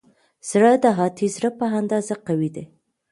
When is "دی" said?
2.55-2.65